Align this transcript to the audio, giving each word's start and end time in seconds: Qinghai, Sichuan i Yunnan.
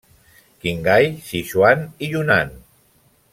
Qinghai, 0.63 1.11
Sichuan 1.27 1.85
i 2.07 2.11
Yunnan. 2.15 2.57